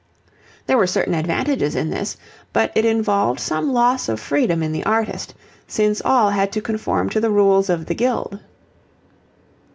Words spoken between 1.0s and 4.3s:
advantages in this, but it involved some loss of